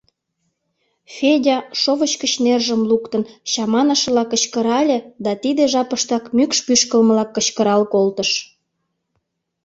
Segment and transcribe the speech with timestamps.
[1.15, 8.31] —Федя, шовыч гыч нержым луктын, чаманышыла кычкырале да тиде жапыштак мӱкш пӱшкылмылак кычкырал колтыш.